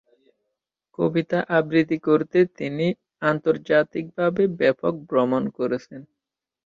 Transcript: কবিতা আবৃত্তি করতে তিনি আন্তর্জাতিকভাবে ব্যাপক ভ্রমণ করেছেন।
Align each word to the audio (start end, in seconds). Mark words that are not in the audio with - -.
কবিতা 0.99 1.39
আবৃত্তি 1.57 1.97
করতে 2.07 2.39
তিনি 2.57 2.87
আন্তর্জাতিকভাবে 3.23 4.43
ব্যাপক 4.59 4.93
ভ্রমণ 5.09 5.43
করেছেন। 5.57 6.01